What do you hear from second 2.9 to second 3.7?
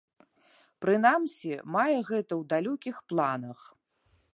планах.